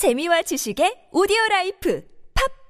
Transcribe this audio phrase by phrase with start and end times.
[0.00, 2.00] 재미와 지식의 오디오 라이프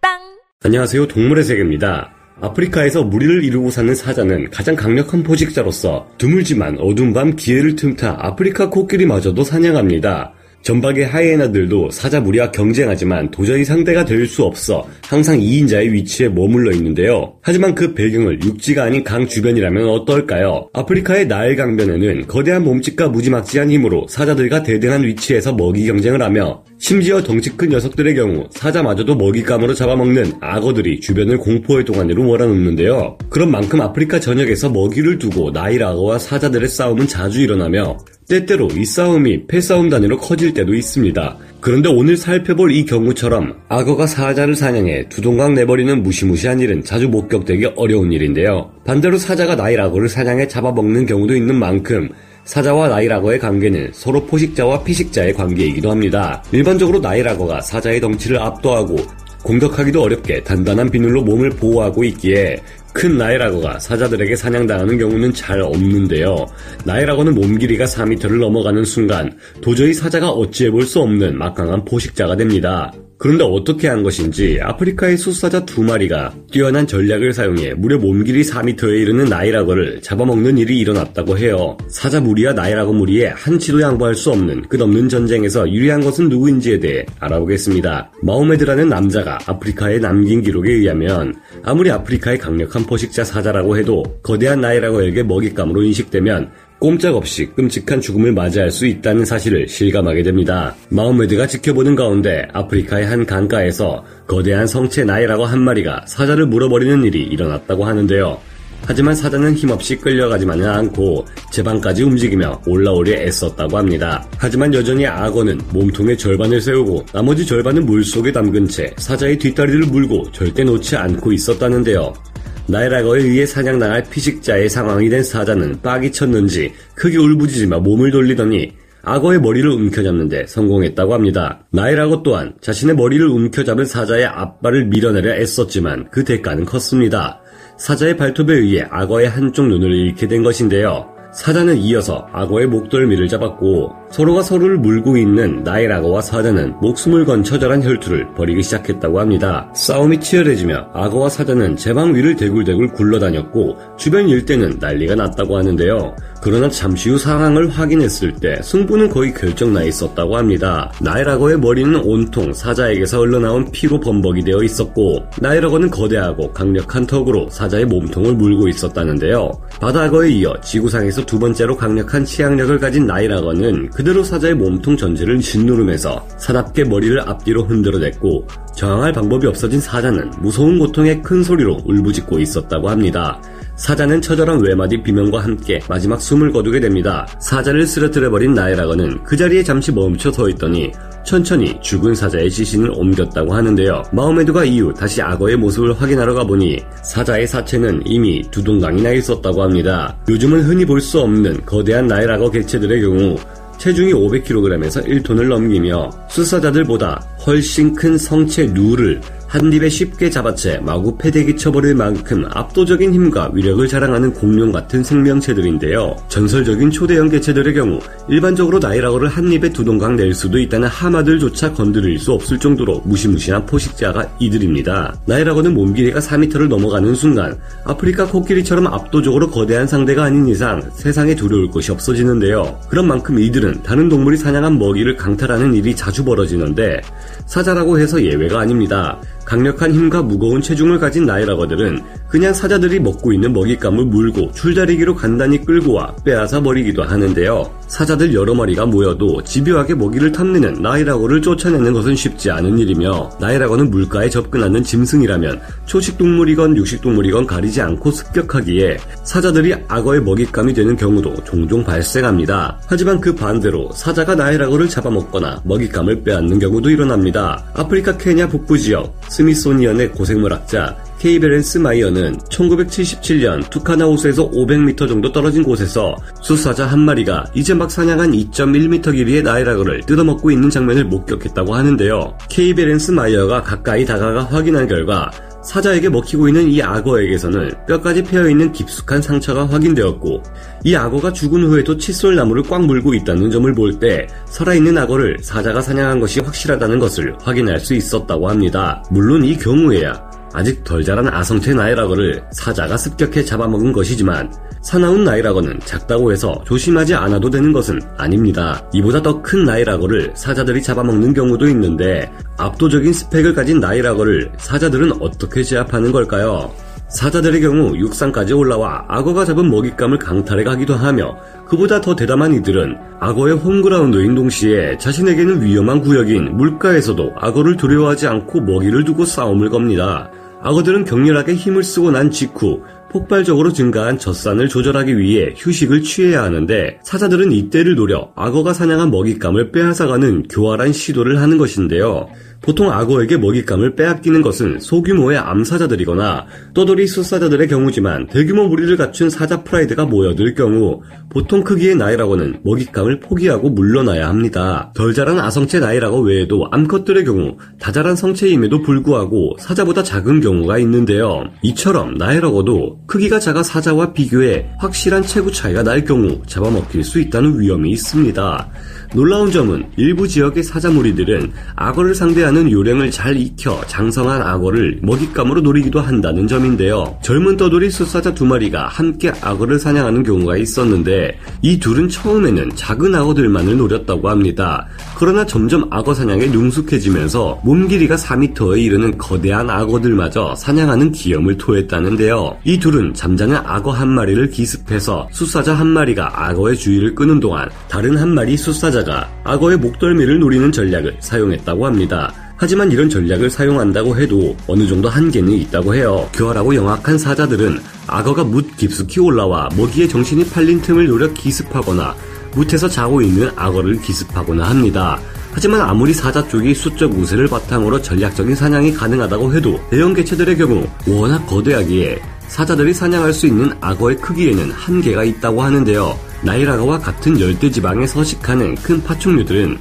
[0.02, 0.18] 팟빵
[0.64, 1.06] 안녕하세요.
[1.06, 2.12] 동물의 세계입니다.
[2.40, 9.44] 아프리카에서 무리를 이루고 사는 사자는 가장 강력한 포식자로서 드물지만 어두운 밤 기회를 틈타 아프리카 코끼리마저도
[9.44, 10.34] 사냥합니다.
[10.62, 17.36] 점박이 하이에나들도 사자 무리와 경쟁하지만 도저히 상대가 될 수 없어 항상 2인자의 위치에 머물러 있는데요.
[17.42, 20.68] 하지만 그 배경을 육지가 아닌 강 주변이라면 어떨까요?
[20.72, 27.50] 아프리카의 나일 강변에는 거대한 몸집과 무지막지한 힘으로 사자들과 대등한 위치에서 먹이 경쟁을 하며 심지어 덩치
[27.50, 33.18] 큰 녀석들의 경우 사자마저도 먹잇감으로 잡아먹는 악어들이 주변을 공포의 도가니로 몰아넣는데요.
[33.28, 37.98] 그런 만큼 아프리카 전역에서 먹이를 두고 나일 악어와 사자들의 싸움은 자주 일어나며
[38.30, 41.36] 때때로 이 싸움이 패싸움 단위로 커질 때도 있습니다.
[41.60, 48.10] 그런데 오늘 살펴볼 이 경우처럼 악어가 사자를 사냥해 두동강 내버리는 무시무시한 일은 자주 목격되기 어려운
[48.10, 48.70] 일인데요.
[48.86, 52.08] 반대로 사자가 나일 악어를 사냥해 잡아먹는 경우도 있는 만큼
[52.50, 56.42] 사자와 나일악어의 관계는 서로 포식자와 피식자의 관계이기도 합니다.
[56.50, 58.96] 일반적으로 나일악어가 사자의 덩치를 압도하고
[59.44, 62.56] 공격하기도 어렵게 단단한 비늘로 몸을 보호하고 있기에
[62.92, 66.44] 큰 나일악어가 사자들에게 사냥당하는 경우는 잘 없는데요.
[66.84, 69.30] 나일악어는 몸 길이가 4m를 넘어가는 순간
[69.62, 72.92] 도저히 사자가 어찌해볼 수 없는 막강한 포식자가 됩니다.
[73.20, 79.26] 그런데 어떻게 한 것인지 아프리카의 숫사자 두 마리가 뛰어난 전략을 사용해 무려 몸길이 4m에 이르는
[79.26, 81.76] 나일악어를 잡아먹는 일이 일어났다고 해요.
[81.88, 88.10] 사자 무리와 나일악어 무리에 한치도 양보할 수 없는 끝없는 전쟁에서 유리한 것은 누구인지에 대해 알아보겠습니다.
[88.22, 95.82] 마호메드라는 남자가 아프리카에 남긴 기록에 의하면 아무리 아프리카의 강력한 포식자 사자라고 해도 거대한 나일악어에게 먹잇감으로
[95.82, 96.50] 인식되면
[96.80, 100.74] 꼼짝없이 끔찍한 죽음을 맞이할 수 있다는 사실을 실감하게 됩니다.
[100.88, 107.84] 마호메드가 지켜보는 가운데 아프리카의 한 강가에서 거대한 성체 나이라고 한 마리가 사자를 물어버리는 일이 일어났다고
[107.84, 108.38] 하는데요.
[108.86, 114.26] 하지만 사자는 힘없이 끌려가지만은 않고 제방까지 움직이며 올라오려 애썼다고 합니다.
[114.38, 120.64] 하지만 여전히 악어는 몸통의 절반을 세우고 나머지 절반은 물속에 담근 채 사자의 뒷다리를 물고 절대
[120.64, 122.29] 놓지 않고 있었다는데요.
[122.70, 128.72] 나이라거에 의해 사냥당할 피식자의 상황이 된 사자는 빡이 쳤는지 크게 울부짖으며 몸을 돌리더니
[129.02, 131.64] 악어의 머리를 움켜잡는데 성공했다고 합니다.
[131.70, 137.40] 나이라거 또한 자신의 머리를 움켜잡은 사자의 앞발을 밀어내려 애썼지만 그 대가는 컸습니다.
[137.78, 141.19] 사자의 발톱에 의해 악어의 한쪽 눈을 잃게 된 것인데요.
[141.32, 147.84] 사자는 이어서 악어의 목덜미를 잡았고 서로가 서로를 물고 있는 나일 악어와 사자는 목숨을 건 처절한
[147.84, 149.70] 혈투를 벌이기 시작했다고 합니다.
[149.74, 156.16] 싸움이 치열해지며 악어와 사자는 제방 위를 대굴대굴 굴러다녔고 주변 일대는 난리가 났다고 하는데요.
[156.42, 160.90] 그러나 잠시 후 상황을 확인했을 때 승부는 거의 결정나 있었다고 합니다.
[161.00, 167.48] 나일 악어의 머리는 온통 사자에게서 흘러나온 피로 범벅이 되어 있었고 나일 악어는 거대하고 강력한 턱으로
[167.50, 169.52] 사자의 몸통을 물고 있었다는데요.
[169.80, 176.26] 바다 악어에 이어 지구상에서 두 번째로 강력한 치악력을 가진 악어는 그대로 사자의 몸통 전체를 짓누르면서
[176.38, 183.40] 사납게 머리를 앞뒤로 흔들어댔고 저항할 방법이 없어진 사자는 무서운 고통에 큰 소리로 울부짖고 있었다고 합니다.
[183.80, 187.26] 사자는 처절한 외마디 비명과 함께 마지막 숨을 거두게 됩니다.
[187.38, 190.92] 사자를 쓰러뜨려버린 나이라거는 그 자리에 잠시 멈춰 서 있더니
[191.24, 194.02] 천천히 죽은 사자의 시신을 옮겼다고 하는데요.
[194.12, 200.14] 마호메드가 이후 다시 악어의 모습을 확인하러 가보니 사자의 사체는 이미 두 동강이 나 있었다고 합니다.
[200.28, 203.38] 요즘은 흔히 볼 수 없는 거대한 나일악어 개체들의 경우
[203.78, 211.56] 체중이 500kg에서 1톤을 넘기며 수사자들보다 훨씬 큰 성체 누를 한 입에 쉽게 잡아채 마구 패대기
[211.56, 216.14] 쳐버릴 만큼 압도적인 힘과 위력을 자랑하는 공룡 같은 생명체들인데요.
[216.28, 222.20] 전설적인 초대형 개체들의 경우 일반적으로 나이라고를 한 입에 두 동강 낼 수도 있다는 하마들조차 건드릴
[222.20, 225.16] 수 없을 정도로 무시무시한 포식자가 이들입니다.
[225.26, 231.72] 나이라고는 몸 길이가 4m를 넘어가는 순간 아프리카 코끼리처럼 압도적으로 거대한 상대가 아닌 이상 세상에 두려울
[231.72, 232.78] 것이 없어지는데요.
[232.88, 237.00] 그런 만큼 이들은 다른 동물이 사냥한 먹이를 강탈하는 일이 자주 벌어지는데
[237.46, 239.18] 사자라고 해서 예외가 아닙니다.
[239.50, 245.94] 강력한 힘과 무거운 체중을 가진 나일악어들은 그냥 사자들이 먹고 있는 먹잇감을 물고 줄다리기로 간단히 끌고
[245.94, 247.68] 와 빼앗아 버리기도 하는데요.
[247.90, 254.30] 사자들 여러 마리가 모여도 집요하게 먹이를 탐내는 나일악어를 쫓아내는 것은 쉽지 않은 일이며 나일악어는 물가에
[254.30, 262.80] 접근하는 짐승이라면 초식동물이건 육식동물이건 가리지 않고 습격하기에 사자들이 악어의 먹잇감이 되는 경우도 종종 발생합니다.
[262.86, 267.64] 하지만 그 반대로 사자가 나일악어를 잡아먹거나 먹잇감을 빼앗는 경우도 일어납니다.
[267.74, 276.16] 아프리카 케냐 북부 지역 스미소니언의 고생물학자 케이 베렌스마이어는 1977년 투르카나 호수에서 500m 정도 떨어진 곳에서
[276.40, 282.38] 수사자 한 마리가 이제 막 사냥한 2.1m 길이의 나이라거를 뜯어먹고 있는 장면을 목격했다고 하는데요.
[282.48, 285.30] 케이베 렌스 마이어가 가까이 다가가 확인한 결과
[285.62, 290.42] 사자에게 먹히고 있는 이 악어에게서는 뼈까지 패여있는 깊숙한 상처가 확인되었고
[290.84, 296.20] 이 악어가 죽은 후에도 칫솔나무를 꽉 물고 있다는 점을 볼 때 살아있는 악어를 사자가 사냥한
[296.20, 299.04] 것이 확실하다는 것을 확인할 수 있었다고 합니다.
[299.10, 304.52] 물론 이 경우에야 아직 덜 자란 아성체 나이라거를 사자가 습격해 잡아먹은 것이지만
[304.82, 308.82] 사나운 나이라거는 작다고 해서 조심하지 않아도 되는 것은 아닙니다.
[308.92, 316.12] 이보다 더 큰 나이라거를 사자들이 잡아먹는 경우도 있는데 압도적인 스펙을 가진 나이라거를 사자들은 어떻게 제압하는
[316.12, 316.72] 걸까요?
[317.08, 321.36] 사자들의 경우 육상까지 올라와 악어가 잡은 먹잇감을 강탈해 가기도 하며
[321.66, 329.04] 그보다 더 대담한 이들은 악어의 홈그라운드인 동시에 자신에게는 위험한 구역인 물가에서도 악어를 두려워하지 않고 먹이를
[329.04, 330.30] 두고 싸움을 겁니다.
[330.62, 337.50] 악어들은 격렬하게 힘을 쓰고 난 직후 폭발적으로 증가한 젖산을 조절하기 위해 휴식을 취해야 하는데 사자들은
[337.50, 342.28] 이때를 노려 악어가 사냥한 먹잇감을 빼앗아가는 교활한 시도를 하는 것인데요.
[342.62, 350.04] 보통 악어에게 먹잇감을 빼앗기는 것은 소규모의 암사자들이거나 떠돌이 숫사자들의 경우지만 대규모 무리를 갖춘 사자 프라이드가
[350.04, 354.92] 모여들 경우 보통 크기의 나일악어는 먹잇감을 포기하고 물러나야 합니다.
[354.94, 361.44] 덜 자란 아성체 나일악어 외에도 암컷들의 경우 다 자란 성체임에도 불구하고 사자보다 작은 경우가 있는데요.
[361.62, 367.92] 이처럼 나일악어도 크기가 작아 사자와 비교해 확실한 체구 차이가 날 경우 잡아먹힐 수 있다는 위험이
[367.92, 368.68] 있습니다.
[369.14, 376.00] 놀라운 점은 일부 지역의 사자 무리들은 악어를 상대하는 요령을 잘 익혀 장성한 악어를 먹잇감으로 노리기도
[376.00, 377.18] 한다는 점인데요.
[377.22, 383.76] 젊은 떠돌이 숫사자 두 마리가 함께 악어를 사냥하는 경우가 있었는데 이 둘은 처음에는 작은 악어들만을
[383.76, 384.86] 노렸다고 합니다.
[385.16, 392.58] 그러나 점점 악어 사냥에 능숙해지면서 몸 길이가 4m에 이르는 거대한 악어들마저 사냥하는 기염을 토했다는데요.
[392.64, 398.16] 이 둘은 잠자는 악어 한 마리를 기습해서 숫사자 한 마리가 악어의 주의를 끄는 동안 다른
[398.16, 402.32] 한 마리 숫사자 사자가 악어의 목덜미를 노리는 전략을 사용했다고 합니다.
[402.60, 406.28] 하지만 이런 전략을 사용한다고 해도 어느 정도 한계는 있다고 해요.
[406.34, 412.14] 교활하고 영악한 사자들은 악어가 묻 깊숙이 올라와 먹이에 정신이 팔린 틈을 노려 기습하거나
[412.54, 415.18] 묻에서 자고 있는 악어를 기습하거나 합니다.
[415.52, 421.46] 하지만 아무리 사자 쪽이 수적 우세를 바탕으로 전략적인 사냥이 가능하다고 해도 대형 개체들의 경우 워낙
[421.46, 426.14] 거대하기에 사자들이 사냥할 수 있는 악어의 크기에는 한계가 있다고 하는데요.
[426.42, 429.78] 나이라가와 같은 열대 지방에 서식하는 큰 파충류들은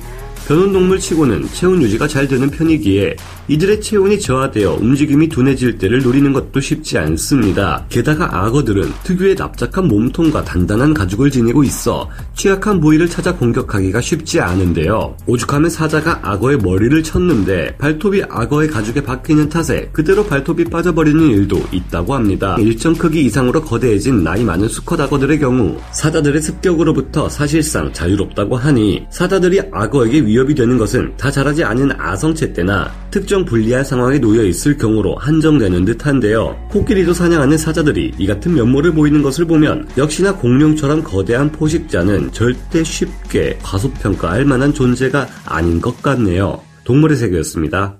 [0.50, 3.16] 변온동물 치고는 체온 유지가 잘 되는 편이기에
[3.50, 7.86] 이들의 체온이 저하되어 움직임이 둔해질 때를 노리는 것도 쉽지 않습니다.
[7.90, 15.16] 게다가 악어들은 특유의 납작한 몸통과 단단한 가죽을 지니고 있어 취약한 부위를 찾아 공격하기가 쉽지 않은데요.
[15.28, 22.16] 오죽하면 사자가 악어의 머리를 쳤는데 발톱이 악어의 가죽에 박히는 탓에 그대로 발톱이 빠져버리는 일도 있다고
[22.16, 22.56] 합니다.
[22.60, 29.62] 일정 크기 이상으로 거대해진 나이 많은 수컷 악어들의 경우 사자들의 습격으로부터 사실상 자유롭다고 하니 사자들이
[29.72, 34.78] 악어에게 위협 이 되는 것은 다 자라지 않은 아성체 때나 특정 불리한 상황에 놓여 있을
[34.78, 36.56] 경우로 한정되는 듯한데요.
[36.70, 43.58] 코끼리도 사냥하는 사자들이 이 같은 면모를 보이는 것을 보면 역시나 공룡처럼 거대한 포식자는 절대 쉽게
[43.64, 46.62] 과소평가할 만한 존재가 아닌 것 같네요.
[46.84, 48.00] 동물의 세계였습니다.